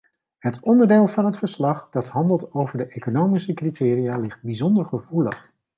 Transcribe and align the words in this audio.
Het 0.37 0.59
onderdeel 0.59 1.07
van 1.07 1.25
het 1.25 1.37
verslag 1.37 1.87
dat 1.91 2.07
handelt 2.07 2.53
over 2.53 2.77
de 2.77 2.87
economische 2.87 3.53
criteria, 3.53 4.17
ligt 4.17 4.41
bijzonder 4.41 4.85
gevoelig. 4.85 5.53